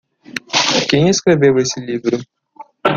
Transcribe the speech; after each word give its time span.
Quem 0.89 1.09
escreveu 1.09 1.59
esse 1.59 1.79
livro? 1.79 2.17